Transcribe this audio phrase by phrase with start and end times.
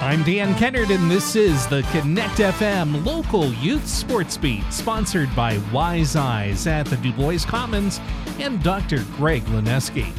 [0.00, 5.60] I'm Dan Kennard, and this is the Connect FM local youth sports beat, sponsored by
[5.74, 8.00] Wise Eyes at the Dubois Commons
[8.38, 9.04] and Dr.
[9.16, 10.10] Greg Lineski.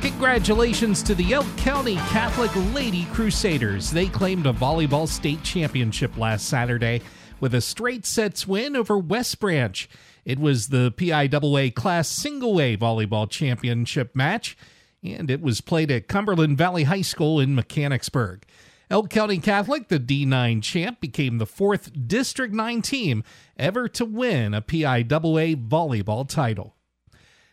[0.00, 3.92] Congratulations to the Elk County Catholic Lady Crusaders.
[3.92, 7.00] They claimed a volleyball state championship last Saturday
[7.38, 9.88] with a straight sets win over West Branch.
[10.24, 14.56] It was the PIAA Class Single A Volleyball Championship match,
[15.04, 18.44] and it was played at Cumberland Valley High School in Mechanicsburg.
[18.90, 23.22] Elk County Catholic, the D9 champ, became the fourth District 9 team
[23.58, 26.74] ever to win a PIAA volleyball title.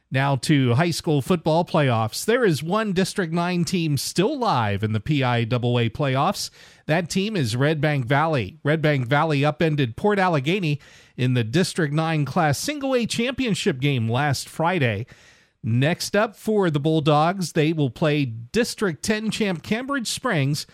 [0.09, 2.23] Now to high school football playoffs.
[2.23, 6.51] There is one District 9 team still live in the PIAA playoffs.
[6.85, 8.59] That team is Red Bank Valley.
[8.63, 10.79] Red Bank Valley upended Port Allegany
[11.17, 15.05] in the District 9 Class Single A championship game last Friday.
[15.61, 20.65] Next up for the Bulldogs, they will play District 10 champ Cambridge Springs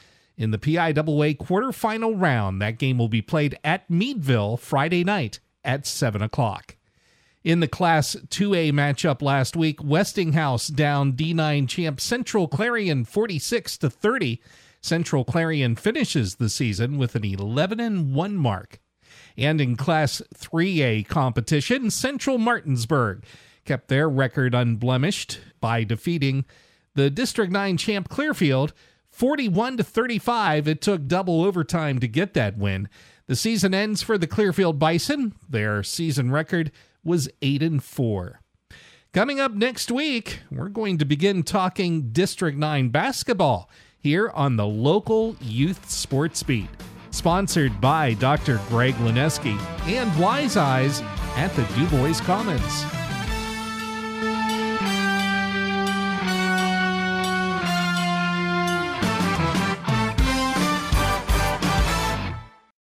[0.42, 2.60] in the PIAA quarterfinal round.
[2.62, 6.78] That game will be played at Meadville Friday night at 7 o'clock.
[7.44, 13.90] In the Class 2A matchup last week, Westinghouse down D9 champ Central Clarion 46 to
[13.92, 14.42] 30.
[14.82, 18.80] Central Clarion finishes the season with an 11 and 1 mark.
[19.38, 23.24] And in Class 3A competition, Central Martinsburg
[23.64, 26.46] kept their record unblemished by defeating
[26.96, 28.74] the District 9 champ Clearfield
[29.22, 30.68] 41 to 35.
[30.68, 32.90] It took double overtime to get that win.
[33.28, 35.36] The season ends for the Clearfield Bison.
[35.48, 36.72] Their season record
[37.04, 38.42] was 8 and 4.
[39.14, 44.66] Coming up next week, we're going to begin talking District 9 basketball here on the
[44.66, 46.70] local youth sports beat.
[47.12, 48.60] Sponsored by Dr.
[48.70, 49.56] Greg Lineski
[49.86, 51.00] and Wise Eyes
[51.36, 53.11] at the Dubois Commons.